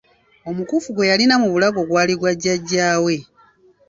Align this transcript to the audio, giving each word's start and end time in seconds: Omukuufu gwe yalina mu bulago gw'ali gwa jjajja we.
Omukuufu 0.49 0.89
gwe 0.91 1.09
yalina 1.11 1.35
mu 1.41 1.47
bulago 1.53 1.81
gw'ali 1.89 2.13
gwa 2.19 2.31
jjajja 2.39 2.87
we. 3.03 3.15